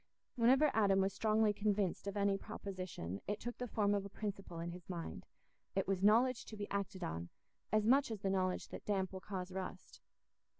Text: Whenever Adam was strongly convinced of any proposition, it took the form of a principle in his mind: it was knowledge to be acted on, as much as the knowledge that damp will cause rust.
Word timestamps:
Whenever 0.35 0.71
Adam 0.73 0.99
was 0.99 1.13
strongly 1.13 1.53
convinced 1.53 2.07
of 2.07 2.17
any 2.17 2.35
proposition, 2.35 3.21
it 3.27 3.39
took 3.39 3.59
the 3.59 3.67
form 3.67 3.93
of 3.93 4.03
a 4.03 4.09
principle 4.09 4.59
in 4.59 4.71
his 4.71 4.89
mind: 4.89 5.27
it 5.75 5.87
was 5.87 6.01
knowledge 6.01 6.43
to 6.45 6.57
be 6.57 6.67
acted 6.71 7.03
on, 7.03 7.29
as 7.71 7.85
much 7.85 8.09
as 8.09 8.21
the 8.21 8.31
knowledge 8.31 8.69
that 8.69 8.83
damp 8.83 9.13
will 9.13 9.19
cause 9.21 9.51
rust. 9.51 10.01